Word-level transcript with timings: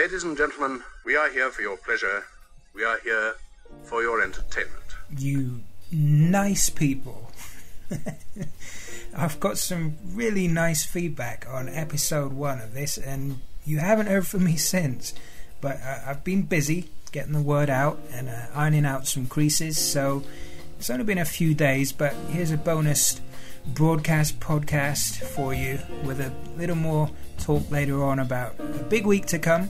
Ladies 0.00 0.24
and 0.24 0.34
gentlemen, 0.34 0.82
we 1.04 1.14
are 1.14 1.28
here 1.28 1.50
for 1.50 1.60
your 1.60 1.76
pleasure. 1.76 2.24
We 2.74 2.84
are 2.84 2.98
here 3.00 3.34
for 3.82 4.00
your 4.00 4.22
entertainment. 4.22 4.82
You 5.14 5.60
nice 5.92 6.70
people. 6.70 7.30
I've 9.14 9.38
got 9.40 9.58
some 9.58 9.98
really 10.14 10.48
nice 10.48 10.86
feedback 10.86 11.46
on 11.46 11.68
episode 11.68 12.32
one 12.32 12.62
of 12.62 12.72
this, 12.72 12.96
and 12.96 13.40
you 13.66 13.76
haven't 13.76 14.06
heard 14.06 14.26
from 14.26 14.44
me 14.44 14.56
since. 14.72 15.12
But 15.60 15.82
uh, 15.82 15.98
I've 16.06 16.24
been 16.24 16.44
busy 16.44 16.88
getting 17.12 17.34
the 17.34 17.42
word 17.42 17.68
out 17.68 18.00
and 18.10 18.30
uh, 18.30 18.46
ironing 18.54 18.86
out 18.86 19.06
some 19.06 19.26
creases, 19.26 19.76
so 19.76 20.22
it's 20.78 20.88
only 20.88 21.04
been 21.04 21.18
a 21.18 21.26
few 21.26 21.52
days. 21.52 21.92
But 21.92 22.14
here's 22.30 22.52
a 22.52 22.56
bonus 22.56 23.20
broadcast 23.66 24.40
podcast 24.40 25.22
for 25.22 25.52
you 25.52 25.78
with 26.04 26.22
a 26.22 26.32
little 26.56 26.74
more 26.74 27.10
talk 27.36 27.70
later 27.70 28.02
on 28.02 28.18
about 28.18 28.58
a 28.58 28.82
big 28.84 29.04
week 29.04 29.26
to 29.26 29.38
come. 29.38 29.68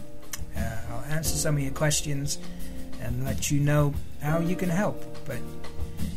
Uh, 0.56 0.76
I'll 0.90 1.04
answer 1.04 1.36
some 1.36 1.56
of 1.56 1.62
your 1.62 1.72
questions 1.72 2.38
and 3.00 3.24
let 3.24 3.50
you 3.50 3.60
know 3.60 3.94
how 4.22 4.40
you 4.40 4.56
can 4.56 4.68
help. 4.68 5.02
But 5.26 5.38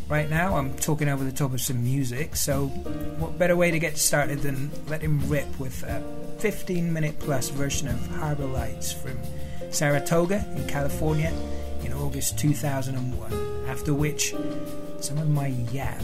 right 0.09 0.29
now, 0.29 0.57
I'm 0.57 0.73
talking 0.75 1.09
over 1.09 1.23
the 1.23 1.31
top 1.31 1.53
of 1.53 1.61
some 1.61 1.83
music, 1.83 2.35
so 2.35 2.67
what 2.67 3.37
better 3.37 3.55
way 3.55 3.71
to 3.71 3.79
get 3.79 3.97
started 3.97 4.39
than 4.39 4.71
let 4.87 5.01
him 5.01 5.27
rip 5.29 5.59
with 5.59 5.83
a 5.83 6.03
15 6.39 6.91
minute 6.91 7.19
plus 7.19 7.49
version 7.49 7.87
of 7.87 8.07
Harbor 8.17 8.45
Lights 8.45 8.91
from 8.91 9.17
Saratoga 9.71 10.45
in 10.55 10.67
California 10.67 11.31
in 11.83 11.93
August 11.93 12.37
2001, 12.37 13.65
after 13.67 13.93
which, 13.93 14.35
some 14.99 15.17
of 15.17 15.29
my 15.29 15.47
yap. 15.47 16.01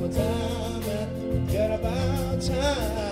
Take 0.00 0.12
some 0.12 0.12
time 0.12 0.82
and 0.88 1.48
get 1.50 1.70
about 1.70 2.42
time. 2.42 3.05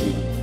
you. 0.00 0.33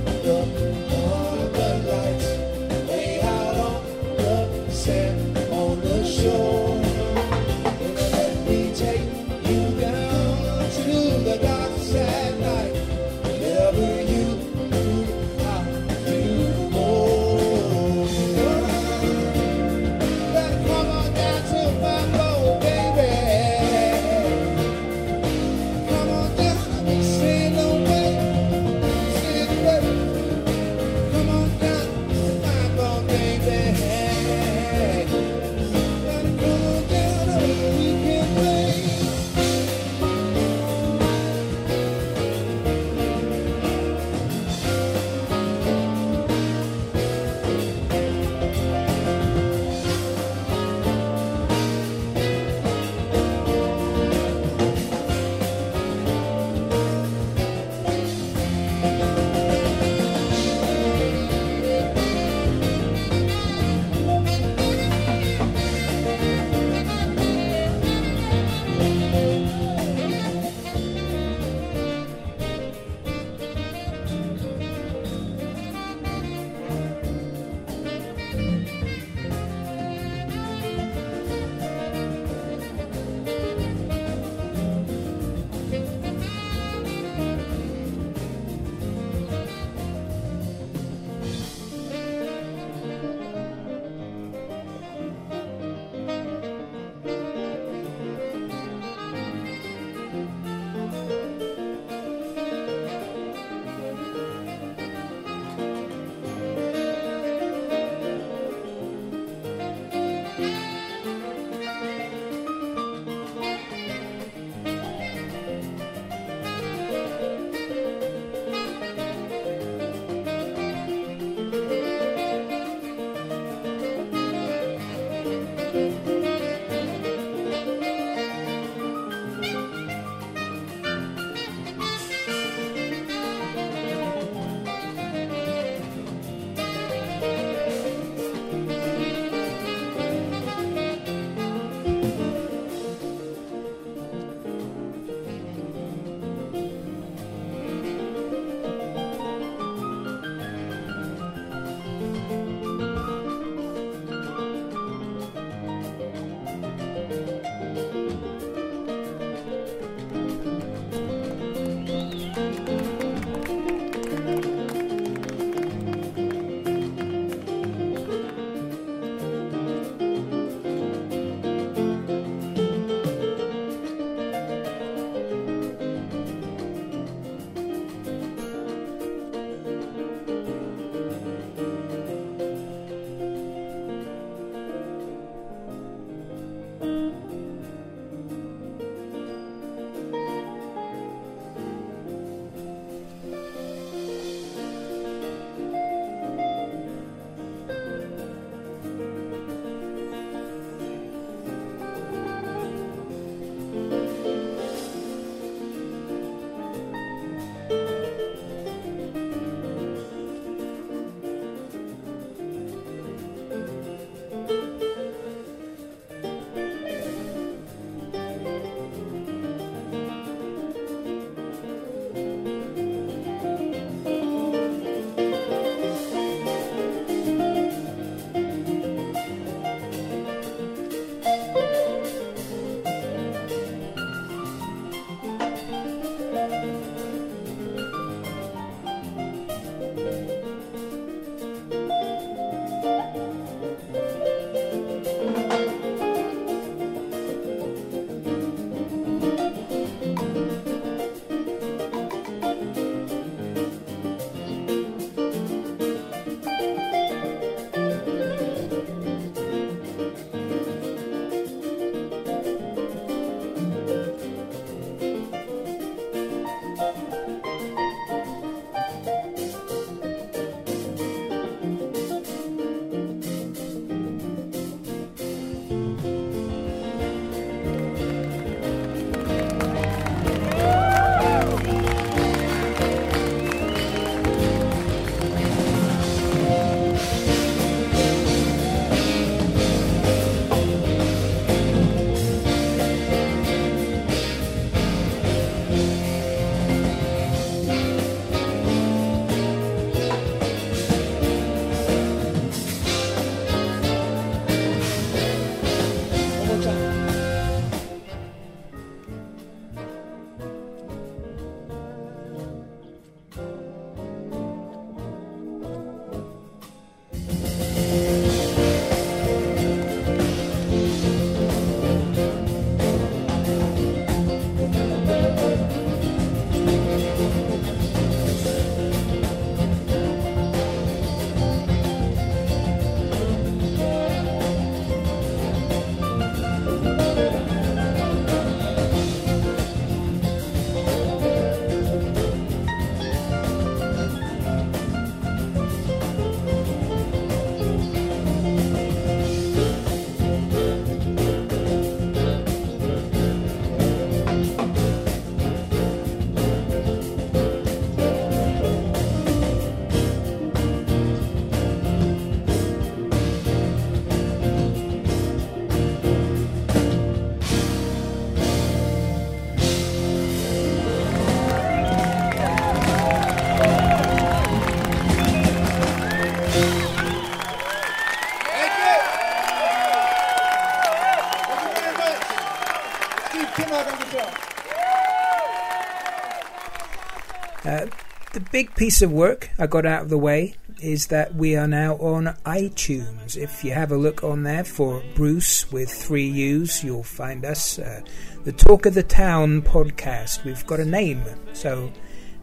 Big 388.62 388.76
piece 388.76 389.02
of 389.02 389.10
work 389.10 389.50
I 389.58 389.66
got 389.66 389.84
out 389.84 390.02
of 390.02 390.08
the 390.08 390.16
way 390.16 390.54
is 390.80 391.08
that 391.08 391.34
we 391.34 391.56
are 391.56 391.66
now 391.66 391.94
on 391.96 392.26
iTunes. 392.46 393.36
If 393.36 393.64
you 393.64 393.72
have 393.72 393.90
a 393.90 393.96
look 393.96 394.22
on 394.22 394.44
there 394.44 394.62
for 394.62 395.02
Bruce 395.16 395.72
with 395.72 395.90
three 395.90 396.28
U's, 396.28 396.84
you'll 396.84 397.02
find 397.02 397.44
us. 397.44 397.80
Uh, 397.80 398.02
the 398.44 398.52
Talk 398.52 398.86
of 398.86 398.94
the 398.94 399.02
Town 399.02 399.62
podcast. 399.62 400.44
We've 400.44 400.64
got 400.64 400.78
a 400.78 400.84
name, 400.84 401.24
so 401.54 401.92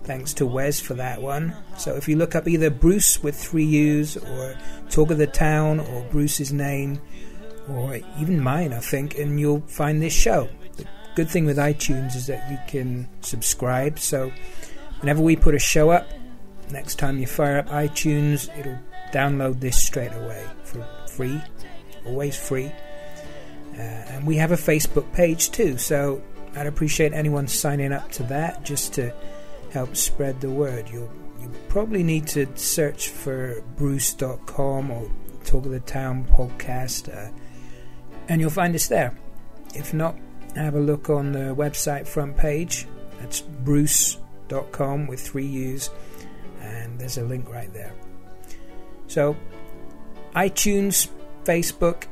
thanks 0.04 0.34
to 0.34 0.46
Wes 0.46 0.78
for 0.82 0.94
that 0.96 1.22
one. 1.22 1.56
So 1.78 1.96
if 1.96 2.10
you 2.10 2.18
look 2.18 2.36
up 2.36 2.50
either 2.50 2.70
Bruce 2.70 3.24
with 3.24 3.42
three 3.42 3.64
U's 3.64 4.18
or 4.18 4.58
Talk 4.90 5.12
of 5.12 5.20
the 5.20 5.28
Town 5.28 5.80
or 5.80 6.06
Bruce's 6.12 6.52
name 6.52 7.00
or 7.70 7.98
even 8.20 8.44
mine, 8.44 8.74
I 8.74 8.80
think, 8.80 9.18
and 9.18 9.40
you'll 9.40 9.62
find 9.68 10.02
this 10.02 10.12
show. 10.12 10.50
The 10.76 10.86
good 11.16 11.30
thing 11.30 11.46
with 11.46 11.56
iTunes 11.56 12.14
is 12.18 12.28
that 12.28 12.52
you 12.52 12.58
can 12.68 13.08
subscribe, 13.22 14.00
so 14.00 14.34
whenever 15.00 15.22
we 15.22 15.36
put 15.36 15.56
a 15.56 15.60
show 15.60 15.90
up, 15.90 16.08
next 16.72 16.96
time 16.96 17.18
you 17.18 17.28
fire 17.28 17.60
up 17.60 17.68
iTunes, 17.70 18.56
it'll 18.58 18.80
download 19.12 19.60
this 19.60 19.82
straight 19.82 20.14
away 20.14 20.46
for 20.64 20.86
free, 21.08 21.42
always 22.06 22.36
free. 22.36 22.72
Uh, 23.74 23.82
and 23.82 24.28
we 24.28 24.36
have 24.36 24.52
a 24.52 24.58
Facebook 24.58 25.12
page 25.14 25.52
too, 25.52 25.78
so 25.78 26.22
I'd 26.56 26.68
appreciate 26.68 27.14
anyone 27.14 27.48
signing 27.48 27.94
up 27.94 28.12
to 28.14 28.24
that 28.24 28.64
just 28.64 28.94
to 28.96 29.14
help 29.72 29.96
spread 29.96 30.42
the 30.42 30.50
word. 30.50 30.90
You'll 30.90 31.12
you 31.42 31.50
probably 31.70 32.04
need 32.04 32.28
to 32.28 32.48
search 32.58 33.10
for 33.10 33.64
Bruuuce.com 33.78 34.92
or 34.92 35.10
Talk 35.46 35.66
of 35.66 35.72
the 35.72 35.80
Town 35.80 36.26
podcast, 36.26 37.16
uh, 37.16 37.32
and 38.28 38.42
you'll 38.42 38.50
find 38.50 38.76
us 38.76 38.88
there. 38.88 39.18
If 39.74 39.94
not, 39.94 40.18
have 40.56 40.76
a 40.76 40.80
look 40.80 41.10
on 41.10 41.32
the 41.32 41.56
website 41.56 42.08
front 42.08 42.36
page. 42.36 42.88
That's 43.20 43.42
Bruuuce.com 44.50 45.08
with 45.08 45.20
three 45.20 45.46
U's, 45.46 45.90
and 46.62 47.00
there's 47.00 47.18
a 47.18 47.24
link 47.24 47.50
right 47.50 47.72
there. 47.74 47.94
So, 49.08 49.36
iTunes, 50.36 51.10
Facebook, 51.44 52.04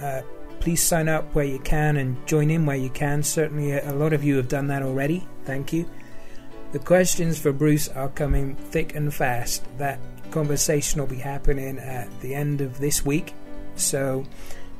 uh, 0.00 0.22
please 0.60 0.82
sign 0.82 1.08
up 1.08 1.34
where 1.34 1.44
you 1.44 1.58
can 1.58 1.96
and 1.96 2.26
join 2.26 2.50
in 2.50 2.66
where 2.66 2.76
you 2.76 2.90
can. 2.90 3.22
Certainly, 3.22 3.72
a 3.72 3.92
lot 3.92 4.12
of 4.12 4.24
you 4.24 4.36
have 4.36 4.48
done 4.48 4.68
that 4.68 4.82
already. 4.82 5.26
Thank 5.44 5.72
you. 5.72 5.88
The 6.72 6.78
questions 6.78 7.38
for 7.38 7.52
Bruce 7.52 7.88
are 7.88 8.08
coming 8.08 8.56
thick 8.56 8.94
and 8.94 9.12
fast. 9.12 9.64
That 9.78 10.00
conversation 10.30 11.00
will 11.00 11.08
be 11.08 11.16
happening 11.16 11.78
at 11.78 12.08
the 12.20 12.34
end 12.34 12.60
of 12.60 12.78
this 12.78 13.04
week. 13.04 13.34
So, 13.76 14.24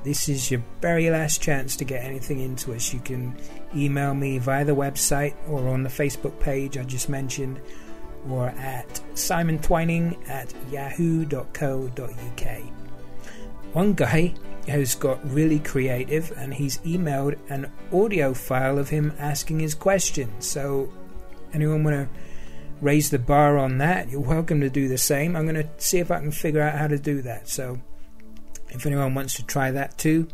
this 0.06 0.28
is 0.28 0.52
your 0.52 0.62
very 0.80 1.10
last 1.10 1.42
chance 1.42 1.74
to 1.74 1.84
get 1.84 2.04
anything 2.04 2.38
into 2.38 2.72
us. 2.72 2.94
You 2.94 3.00
can 3.00 3.36
email 3.74 4.14
me 4.14 4.38
via 4.38 4.64
the 4.64 4.74
website 4.74 5.34
or 5.48 5.68
on 5.68 5.82
the 5.82 5.88
Facebook 5.88 6.38
page 6.38 6.78
I 6.78 6.84
just 6.84 7.08
mentioned, 7.08 7.60
or 8.30 8.50
at 8.50 8.88
simontwining 9.14 10.16
at 10.28 10.54
yahoo.co.uk. 10.70 12.62
One 13.72 13.94
guy 13.94 14.34
has 14.68 14.94
got 14.94 15.28
really 15.28 15.58
creative 15.58 16.32
and 16.36 16.54
he's 16.54 16.78
emailed 16.78 17.36
an 17.50 17.72
audio 17.92 18.32
file 18.32 18.78
of 18.78 18.88
him 18.88 19.12
asking 19.18 19.58
his 19.58 19.74
question. 19.74 20.30
So, 20.40 20.92
anyone 21.52 21.82
want 21.82 21.96
to 21.96 22.08
raise 22.80 23.10
the 23.10 23.18
bar 23.18 23.58
on 23.58 23.78
that? 23.78 24.08
You're 24.08 24.20
welcome 24.20 24.60
to 24.60 24.70
do 24.70 24.86
the 24.86 24.98
same. 24.98 25.34
I'm 25.34 25.48
going 25.48 25.56
to 25.56 25.68
see 25.78 25.98
if 25.98 26.12
I 26.12 26.20
can 26.20 26.30
figure 26.30 26.62
out 26.62 26.78
how 26.78 26.86
to 26.86 26.98
do 26.98 27.22
that. 27.22 27.48
So, 27.48 27.80
if 28.76 28.86
anyone 28.86 29.14
wants 29.14 29.34
to 29.34 29.44
try 29.44 29.70
that 29.70 29.98
too, 29.98 30.28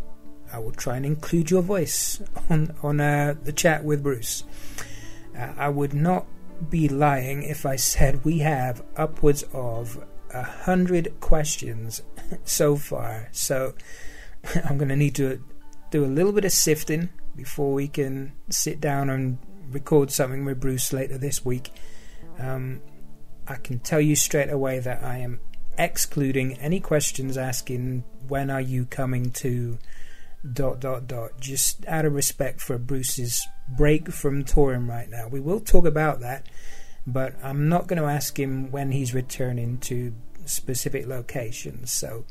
I 0.53 0.59
will 0.59 0.73
try 0.73 0.97
and 0.97 1.07
include 1.07 1.51
your 1.51 1.63
voice 1.63 2.21
on 2.51 2.75
on 2.83 3.01
uh, 3.01 3.35
the 3.43 3.53
chat 3.53 3.85
with 3.85 4.03
Bruce. 4.03 4.45
Uh, 5.37 5.53
I 5.57 5.69
would 5.69 5.95
not 5.95 6.27
be 6.69 6.89
lying 6.89 7.43
if 7.43 7.65
I 7.65 7.77
said 7.77 8.25
we 8.25 8.41
have 8.41 8.83
upwards 8.97 9.45
of 9.53 10.05
a 10.33 10.43
hundred 10.43 11.21
questions 11.21 12.03
so 12.45 12.77
far. 12.77 13.29
So 13.33 13.75
I'm 14.65 14.77
going 14.77 14.89
to 14.89 14.97
need 14.97 15.15
to 15.17 15.43
do 15.91 16.05
a 16.05 16.07
little 16.07 16.33
bit 16.33 16.45
of 16.45 16.53
sifting 16.53 17.09
before 17.37 17.73
we 17.73 17.89
can 17.89 18.33
sit 18.51 18.81
down 18.81 19.09
and 19.09 19.39
record 19.71 20.11
something 20.11 20.45
with 20.45 20.61
Bruce 20.61 20.93
later 20.93 21.17
this 21.17 21.45
week. 21.45 21.71
Um, 22.39 22.83
I 23.47 23.57
can 23.57 23.79
tell 23.79 24.01
you 24.01 24.17
straight 24.17 24.51
away 24.51 24.79
that 24.81 25.03
I 25.03 25.19
am 25.19 25.41
excluding 25.79 26.55
any 26.55 26.81
questions 26.81 27.37
asking 27.37 28.05
when 28.29 28.51
are 28.51 28.61
you 28.61 28.87
coming 28.87 29.31
to 29.31 29.79
dot 30.53 30.81
dot 30.81 31.07
dot 31.07 31.31
just 31.41 31.87
out 31.87 32.05
of 32.05 32.15
respect 32.15 32.61
for 32.61 32.77
Bruce's 32.79 33.47
break 33.77 34.11
from 34.11 34.45
touring 34.45 34.87
right 34.87 35.09
now. 35.09 35.29
We 35.29 35.41
will 35.41 35.61
talk 35.61 35.87
about 35.87 36.21
that, 36.21 36.47
but 37.07 37.35
I'm 37.43 37.69
not 37.69 37.87
going 37.87 38.01
to 38.03 38.09
ask 38.09 38.39
him 38.39 38.71
when 38.71 38.93
he's 38.93 39.15
returning 39.15 39.79
to 39.79 40.15
specific 40.45 41.07
locations. 41.07 41.93
So 41.93 42.25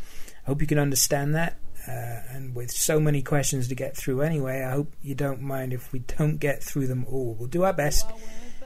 I 0.45 0.47
hope 0.47 0.61
you 0.61 0.67
can 0.67 0.79
understand 0.79 1.35
that. 1.35 1.57
Uh, 1.87 2.21
and 2.35 2.55
with 2.55 2.69
so 2.69 2.99
many 2.99 3.23
questions 3.23 3.67
to 3.69 3.75
get 3.75 3.97
through 3.97 4.21
anyway, 4.21 4.61
I 4.61 4.71
hope 4.71 4.93
you 5.01 5.15
don't 5.15 5.41
mind 5.41 5.73
if 5.73 5.91
we 5.91 5.99
don't 5.99 6.37
get 6.37 6.61
through 6.61 6.87
them 6.87 7.05
all. 7.09 7.35
We'll 7.39 7.47
do 7.47 7.63
our 7.63 7.73
best 7.73 8.07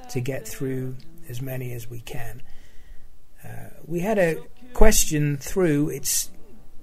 to 0.10 0.20
get 0.20 0.48
through 0.48 0.98
as 1.30 1.42
many 1.42 1.72
as 1.72 1.90
we 1.90 2.02
can. 2.02 2.42
Uh, 3.44 3.70
we 3.86 4.00
had 4.00 4.18
a 4.18 4.38
question 4.76 5.38
through. 5.38 5.90
It's 5.90 6.30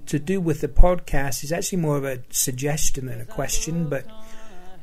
to 0.07 0.19
do 0.19 0.41
with 0.41 0.63
the 0.63 0.69
podcast. 0.69 1.43
It's 1.43 1.53
actually 1.53 1.79
more 1.79 1.99
of 1.99 2.05
a 2.05 2.21
suggestion 2.31 3.07
than 3.07 3.21
a 3.21 3.27
question, 3.27 3.89
but 3.89 4.07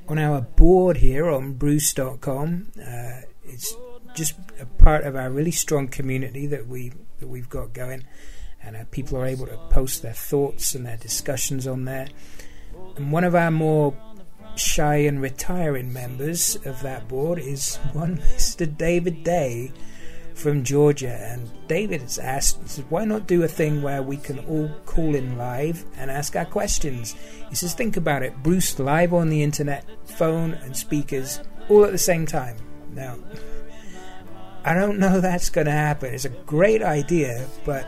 on 0.07 0.19
our 0.19 0.41
board 0.41 0.97
here 0.97 1.29
on 1.29 1.55
Bruuuce.com, 1.55 2.71
uh, 2.79 3.21
it's 3.43 3.75
just 4.13 4.35
a 4.59 4.65
part 4.65 5.03
of 5.05 5.15
our 5.15 5.31
really 5.31 5.51
strong 5.51 5.87
community 5.87 6.45
that 6.47 6.67
we 6.67 6.93
that 7.19 7.27
we've 7.27 7.49
got 7.49 7.73
going, 7.73 8.05
and 8.63 8.77
uh, 8.77 8.83
people 8.91 9.17
are 9.17 9.25
able 9.25 9.47
to 9.47 9.57
post 9.69 10.03
their 10.03 10.13
thoughts 10.13 10.75
and 10.75 10.85
their 10.85 10.97
discussions 10.97 11.65
on 11.65 11.85
there. 11.85 12.07
And 12.95 13.11
one 13.11 13.23
of 13.23 13.33
our 13.33 13.51
more 13.51 13.97
shy 14.55 14.97
and 14.97 15.19
retiring 15.19 15.91
members 15.91 16.57
of 16.63 16.81
that 16.83 17.07
board 17.07 17.39
is 17.39 17.77
one 17.93 18.17
Mr. 18.35 18.77
David 18.77 19.23
Day 19.23 19.71
from 20.39 20.63
Georgia. 20.63 21.15
And 21.31 21.49
David 21.67 22.01
has 22.01 22.17
asked, 22.17 22.61
he 22.61 22.67
says, 22.69 22.85
why 22.89 23.05
not 23.05 23.27
do 23.27 23.43
a 23.43 23.47
thing 23.47 23.81
where 23.81 24.01
we 24.01 24.17
can 24.17 24.39
all 24.45 24.69
call 24.85 25.15
in 25.15 25.37
live 25.37 25.83
and 25.97 26.09
ask 26.09 26.35
our 26.35 26.45
questions? 26.45 27.15
He 27.49 27.55
says, 27.55 27.73
think 27.73 27.97
about 27.97 28.23
it. 28.23 28.41
Bruce 28.41 28.79
live 28.79 29.13
on 29.13 29.29
the 29.29 29.43
internet, 29.43 29.85
phone 30.05 30.53
and 30.53 30.75
speakers, 30.75 31.41
all 31.67 31.85
at 31.85 31.91
the 31.91 31.97
same 31.97 32.25
time. 32.25 32.57
Now, 32.93 33.17
I 34.63 34.73
don't 34.73 34.99
know 34.99 35.19
that's 35.21 35.49
going 35.49 35.65
to 35.65 35.71
happen. 35.71 36.13
It's 36.13 36.25
a 36.25 36.29
great 36.29 36.81
idea, 36.81 37.47
but 37.65 37.87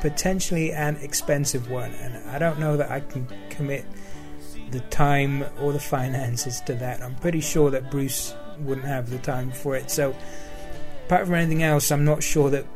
potentially 0.00 0.72
an 0.72 0.96
expensive 0.96 1.70
one. 1.70 1.92
And 1.92 2.16
I 2.30 2.38
don't 2.38 2.58
know 2.60 2.76
that 2.76 2.90
I 2.90 3.00
can 3.00 3.26
commit 3.50 3.84
the 4.70 4.80
time 4.80 5.44
or 5.60 5.72
the 5.72 5.80
finances 5.80 6.60
to 6.62 6.74
that. 6.74 7.02
I'm 7.02 7.14
pretty 7.16 7.40
sure 7.40 7.70
that 7.70 7.90
Bruce 7.90 8.34
wouldn't 8.60 8.86
have 8.86 9.10
the 9.10 9.18
time 9.18 9.50
for 9.50 9.76
it. 9.76 9.90
So, 9.90 10.14
apart 11.08 11.24
from 11.24 11.36
anything 11.36 11.62
else, 11.62 11.90
I'm 11.90 12.04
not 12.04 12.22
sure 12.22 12.50
that 12.50 12.66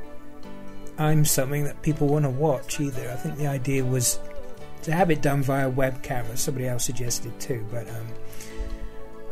I'm 0.97 1.23
something 1.23 1.65
that 1.65 1.83
people 1.83 2.09
want 2.09 2.25
to 2.25 2.31
watch 2.31 2.81
either. 2.81 3.11
I 3.11 3.17
think 3.17 3.37
the 3.37 3.47
idea 3.47 3.85
was 3.85 4.19
to 4.85 4.93
have 4.93 5.11
it 5.11 5.21
done 5.21 5.43
via 5.43 5.71
webcam, 5.71 6.31
as 6.31 6.41
somebody 6.41 6.67
else 6.67 6.83
suggested 6.83 7.39
too. 7.39 7.63
But 7.71 7.91
um, 7.91 8.07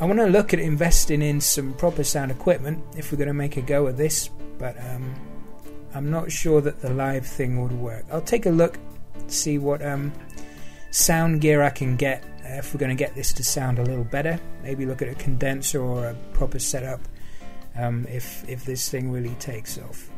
I 0.03 0.05
want 0.05 0.19
to 0.19 0.27
look 0.27 0.53
at 0.53 0.61
investing 0.61 1.23
in 1.23 1.41
some 1.41 1.73
proper 1.73 2.05
sound 2.05 2.31
equipment 2.31 2.85
if 2.95 3.11
we're 3.11 3.17
going 3.17 3.29
to 3.29 3.33
make 3.33 3.57
a 3.57 3.63
go 3.63 3.87
of 3.87 3.97
this. 3.97 4.29
But 4.59 4.77
um, 4.91 5.15
I'm 5.95 6.11
not 6.11 6.31
sure 6.31 6.61
that 6.61 6.83
the 6.83 6.91
live 6.91 7.25
thing 7.25 7.63
would 7.63 7.73
work. 7.73 8.05
I'll 8.13 8.21
take 8.21 8.45
a 8.45 8.51
look, 8.51 8.79
see 9.29 9.57
what 9.57 9.81
um, 9.83 10.13
sound 10.91 11.41
gear 11.41 11.63
I 11.63 11.71
can 11.71 11.97
get 11.97 12.23
uh, 12.45 12.59
if 12.59 12.75
we're 12.75 12.81
going 12.81 12.95
to 12.95 13.03
get 13.03 13.15
this 13.15 13.33
to 13.33 13.45
sound 13.45 13.79
a 13.79 13.83
little 13.83 14.05
better. 14.05 14.39
Maybe 14.63 14.85
look 14.85 15.01
at 15.01 15.09
a 15.09 15.15
condenser 15.15 15.81
or 15.81 16.05
a 16.05 16.15
proper 16.35 16.59
setup 16.59 17.01
um, 17.81 18.07
if 18.09 18.49
if 18.49 18.64
this 18.64 18.88
thing 18.88 19.11
really 19.11 19.35
takes 19.37 19.79
off. 19.79 20.09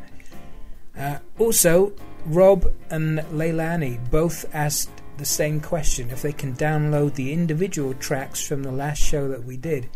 Uh, 0.96 1.18
also, 1.38 1.92
Rob 2.27 2.70
and 2.90 3.20
Leilani 3.33 3.98
both 4.11 4.44
asked 4.55 4.90
the 5.16 5.25
same 5.25 5.59
question 5.61 6.11
if 6.11 6.20
they 6.22 6.33
can 6.33 6.55
download 6.55 7.14
the 7.14 7.33
individual 7.33 7.94
tracks 7.94 8.46
from 8.46 8.62
the 8.62 8.70
last 8.72 9.03
show 9.03 9.29
that 9.29 9.44
we 9.44 9.57
did. 9.57 9.88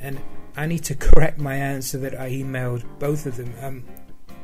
And 0.00 0.18
I 0.56 0.64
need 0.66 0.84
to 0.84 0.94
correct 1.06 1.38
my 1.38 1.56
answer 1.56 1.98
that 1.98 2.18
I 2.18 2.30
emailed 2.30 2.84
both 2.98 3.26
of 3.26 3.36
them. 3.36 3.52
Um, 3.60 3.84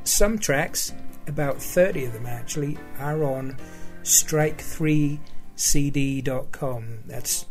some 0.05 0.39
tracks, 0.39 0.93
about 1.27 1.63
30 1.63 2.05
of 2.07 2.13
them 2.13 2.27
actually, 2.27 2.77
are 2.99 3.25
on 3.25 3.57
strike3cd.com. 4.03 6.99
That's 7.07 7.47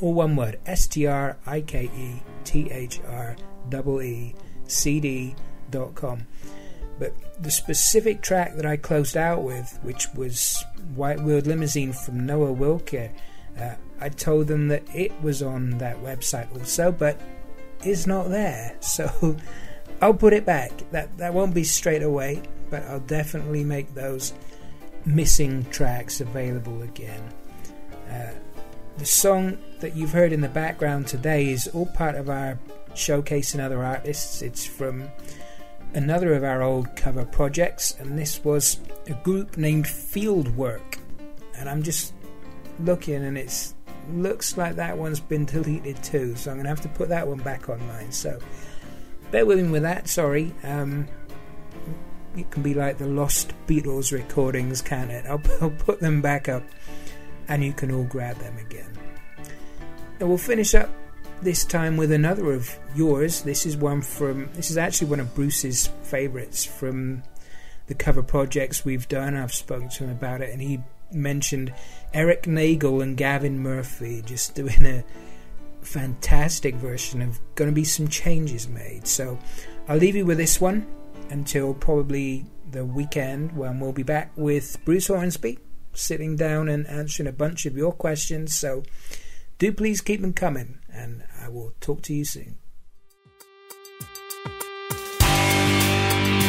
all 0.00 0.14
one 0.14 0.36
word 0.36 0.58
S 0.66 0.86
T 0.86 1.06
R 1.06 1.36
I 1.46 1.60
K 1.60 1.90
E 1.94 2.22
T 2.44 2.70
H 2.70 3.00
R 3.06 3.36
E 3.70 5.34
But 6.98 7.14
the 7.42 7.50
specific 7.50 8.22
track 8.22 8.56
that 8.56 8.66
I 8.66 8.76
closed 8.76 9.16
out 9.16 9.42
with, 9.42 9.78
which 9.82 10.06
was 10.14 10.64
White-Wheeled 10.94 11.46
Limousine 11.46 11.92
from 11.92 12.26
Noah 12.26 12.54
Wilke, 12.54 13.12
uh, 13.58 13.74
I 14.00 14.08
told 14.08 14.46
them 14.48 14.68
that 14.68 14.82
it 14.94 15.12
was 15.22 15.42
on 15.42 15.78
that 15.78 15.96
website 16.02 16.52
also, 16.56 16.90
but 16.92 17.20
it's 17.84 18.06
not 18.06 18.28
there. 18.28 18.76
So 18.80 19.36
I'll 20.00 20.14
put 20.14 20.32
it 20.32 20.44
back. 20.44 20.72
That 20.90 21.16
that 21.18 21.32
won't 21.32 21.54
be 21.54 21.64
straight 21.64 22.02
away, 22.02 22.42
but 22.70 22.82
I'll 22.84 23.00
definitely 23.00 23.64
make 23.64 23.94
those 23.94 24.32
missing 25.04 25.64
tracks 25.70 26.20
available 26.20 26.82
again. 26.82 27.22
Uh, 28.10 28.32
the 28.98 29.06
song 29.06 29.58
that 29.80 29.96
you've 29.96 30.12
heard 30.12 30.32
in 30.32 30.40
the 30.40 30.48
background 30.48 31.06
today 31.06 31.50
is 31.50 31.68
all 31.68 31.86
part 31.86 32.14
of 32.14 32.28
our 32.28 32.58
showcasing 32.94 33.60
other 33.60 33.82
artists. 33.82 34.42
It's 34.42 34.64
from 34.64 35.08
another 35.94 36.34
of 36.34 36.44
our 36.44 36.62
old 36.62 36.94
cover 36.96 37.24
projects, 37.24 37.94
and 37.98 38.18
this 38.18 38.42
was 38.44 38.80
a 39.06 39.14
group 39.14 39.56
named 39.56 39.86
Fieldwork. 39.86 40.98
And 41.56 41.68
I'm 41.68 41.82
just 41.82 42.14
looking, 42.80 43.24
and 43.24 43.36
it 43.36 43.74
looks 44.10 44.56
like 44.56 44.76
that 44.76 44.96
one's 44.96 45.20
been 45.20 45.44
deleted 45.44 46.02
too, 46.02 46.34
so 46.36 46.50
I'm 46.50 46.56
gonna 46.56 46.68
have 46.68 46.80
to 46.82 46.88
put 46.88 47.08
that 47.10 47.26
one 47.26 47.38
back 47.38 47.68
online. 47.68 48.12
So 48.12 48.38
bear 49.30 49.46
with 49.46 49.60
me 49.60 49.70
with 49.70 49.82
that. 49.82 50.08
Sorry. 50.08 50.54
Um, 50.64 51.06
it 52.36 52.50
can 52.50 52.62
be 52.62 52.72
like 52.74 52.96
the 52.96 53.06
lost 53.06 53.52
Beatles 53.66 54.10
recordings, 54.10 54.80
can 54.80 55.10
it? 55.10 55.26
I'll, 55.26 55.42
I'll 55.60 55.70
put 55.70 56.00
them 56.00 56.22
back 56.22 56.48
up, 56.48 56.62
and 57.48 57.62
you 57.62 57.72
can 57.72 57.92
all 57.92 58.04
grab 58.04 58.36
them 58.36 58.56
again. 58.58 58.90
And 60.20 60.28
we'll 60.28 60.38
finish 60.38 60.74
up 60.74 60.88
this 61.42 61.64
time 61.64 61.96
with 61.96 62.12
another 62.12 62.52
of 62.52 62.78
yours. 62.94 63.42
This 63.42 63.66
is 63.66 63.76
one 63.76 64.02
from. 64.02 64.50
This 64.54 64.70
is 64.70 64.78
actually 64.78 65.08
one 65.08 65.20
of 65.20 65.34
Bruce's 65.34 65.88
favourites 66.02 66.64
from 66.64 67.22
the 67.86 67.94
cover 67.94 68.22
projects 68.22 68.84
we've 68.84 69.08
done. 69.08 69.36
I've 69.36 69.52
spoken 69.52 69.88
to 69.90 70.04
him 70.04 70.10
about 70.10 70.40
it, 70.40 70.50
and 70.50 70.62
he 70.62 70.80
mentioned 71.10 71.74
Eric 72.14 72.46
Nagel 72.46 73.02
and 73.02 73.16
Gavin 73.16 73.58
Murphy 73.58 74.22
just 74.24 74.54
doing 74.54 74.86
a 74.86 75.04
fantastic 75.82 76.76
version 76.76 77.20
of 77.20 77.40
Gonna 77.54 77.72
Be 77.72 77.84
Some 77.84 78.08
Changes 78.08 78.68
Made. 78.68 79.06
So 79.06 79.38
I'll 79.88 79.98
leave 79.98 80.16
you 80.16 80.24
with 80.24 80.38
this 80.38 80.60
one 80.60 80.86
until 81.30 81.74
probably 81.74 82.46
the 82.70 82.84
weekend 82.84 83.56
when 83.56 83.80
we'll 83.80 83.92
be 83.92 84.02
back 84.02 84.32
with 84.36 84.78
Bruce 84.84 85.08
Hornsby 85.08 85.58
sitting 85.92 86.36
down 86.36 86.68
and 86.68 86.86
answering 86.86 87.26
a 87.26 87.32
bunch 87.32 87.66
of 87.66 87.76
your 87.76 87.92
questions. 87.92 88.54
So 88.54 88.82
do 89.58 89.72
please 89.72 90.00
keep 90.00 90.20
them 90.20 90.32
coming, 90.32 90.78
and 90.92 91.24
I 91.44 91.48
will 91.48 91.72
talk 91.80 92.02
to 92.02 92.14
you 92.14 92.24
soon. 92.24 92.56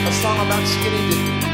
a 0.05 0.11
song 0.21 0.37
about 0.45 0.67
skinny 0.67 1.09
dipping 1.09 1.52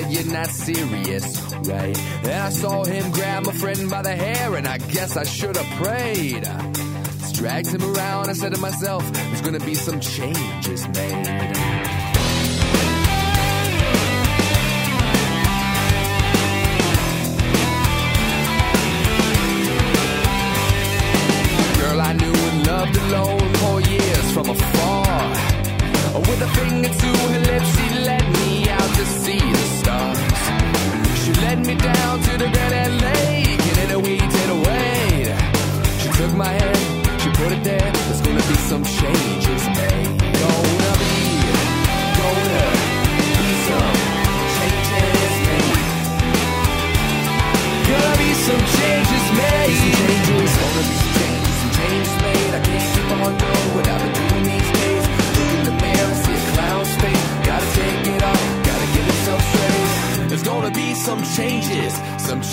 said, 0.00 0.12
You're 0.12 0.32
not 0.32 0.48
serious, 0.48 1.42
right? 1.66 1.94
Then 2.22 2.40
I 2.40 2.50
saw 2.50 2.84
him 2.84 3.10
grab 3.12 3.46
my 3.46 3.52
friend 3.52 3.90
by 3.90 4.02
the 4.02 4.14
hair, 4.14 4.56
and 4.56 4.66
I 4.66 4.78
guess 4.78 5.16
I 5.16 5.24
should 5.24 5.56
have 5.56 5.82
prayed. 5.82 6.44
Just 6.44 7.36
dragged 7.36 7.68
him 7.68 7.82
around. 7.82 8.28
I 8.28 8.32
said 8.32 8.54
to 8.54 8.60
myself, 8.60 9.10
There's 9.12 9.42
gonna 9.42 9.60
be 9.60 9.74
some 9.74 10.00
changes 10.00 10.86
made. 10.88 11.75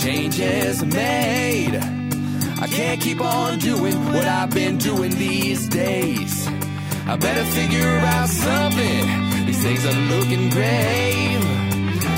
Changes 0.04 0.84
made. 0.84 1.76
I 2.62 2.68
can't 2.68 3.00
keep 3.00 3.22
on 3.22 3.58
doing 3.60 3.96
what 4.12 4.26
I've 4.26 4.52
been 4.52 4.78
doing 4.78 5.12
these 5.12 5.70
days. 5.70 6.46
I 7.08 7.16
better 7.16 7.46
figure 7.46 7.98
out 8.14 8.28
something. 8.28 9.46
These 9.46 9.64
things 9.64 9.86
are 9.86 10.00
looking 10.14 10.50
grave. 10.50 11.44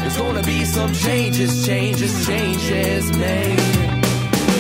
There's 0.02 0.18
gonna 0.18 0.42
be 0.42 0.66
some 0.66 0.94
changes, 0.94 1.64
changes, 1.68 2.26
changes 2.26 3.16
made. 3.18 3.60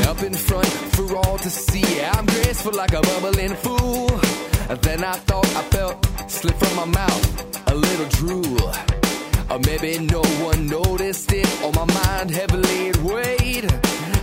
Up 0.07 0.21
in 0.21 0.35
front 0.35 0.67
for 0.95 1.15
all 1.17 1.39
to 1.39 1.49
see. 1.49 2.01
I'm 2.03 2.27
graceful 2.27 2.73
like 2.73 2.93
a 2.93 3.01
bubbling 3.01 3.55
fool. 3.55 4.11
And 4.69 4.79
then 4.81 5.03
I 5.03 5.13
thought 5.27 5.47
I 5.61 5.63
felt 5.75 5.95
slip 6.29 6.55
from 6.57 6.75
my 6.75 6.85
mouth 6.85 7.71
a 7.71 7.73
little 7.73 8.09
drool. 8.17 9.04
Or 9.55 9.59
maybe 9.59 9.97
no 9.99 10.21
one 10.43 10.67
noticed 10.67 11.31
it. 11.31 11.47
On 11.63 11.71
my 11.73 11.85
mind 11.85 12.29
heavily 12.29 12.91
weighed. 13.01 13.71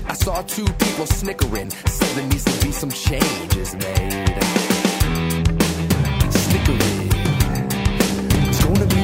I 0.06 0.12
saw 0.12 0.42
two 0.42 0.66
people 0.66 1.06
snickering. 1.06 1.70
Said 1.70 2.16
there 2.16 2.26
needs 2.28 2.44
to 2.44 2.66
be 2.66 2.70
some 2.70 2.90
changes 2.90 3.72
made. 3.72 4.36
Snickering. 6.30 7.08
It's 8.46 8.62
gonna 8.62 8.84
be 8.84 9.01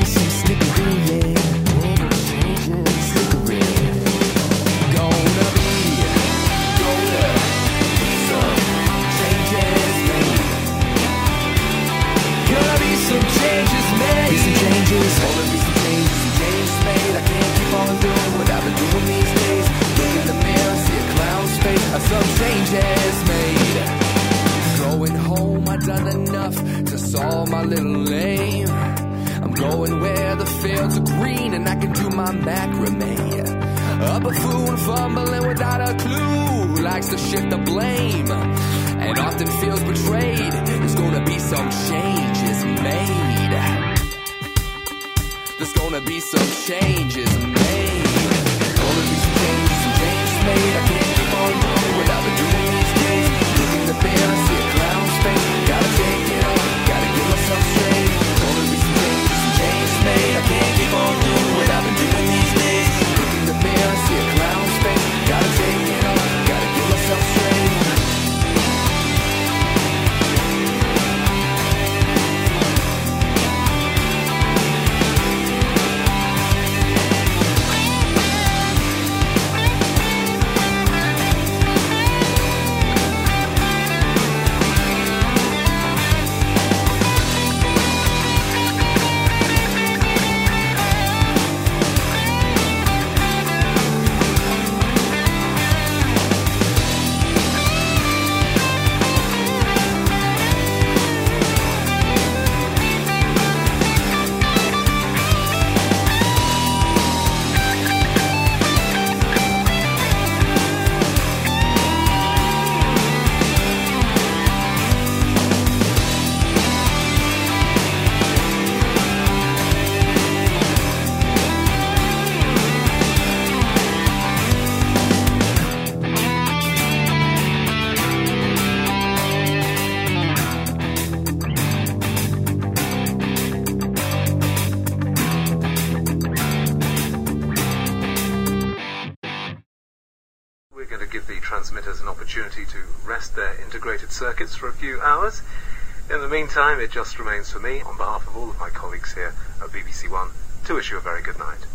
meantime, 146.38 146.78
it 146.78 146.92
just 146.92 147.18
remains 147.18 147.50
for 147.50 147.58
me, 147.58 147.80
on 147.80 147.96
behalf 147.96 148.24
of 148.28 148.36
all 148.36 148.48
of 148.48 148.60
my 148.60 148.70
colleagues 148.70 149.12
here 149.12 149.34
at 149.60 149.70
BBC 149.70 150.08
One, 150.08 150.30
to 150.66 150.74
wish 150.74 150.92
you 150.92 150.96
a 150.96 151.00
very 151.00 151.20
good 151.20 151.36
night. 151.36 151.66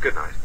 Good 0.00 0.14
night. 0.14 0.43